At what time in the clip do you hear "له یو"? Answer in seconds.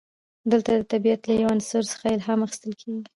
1.27-1.51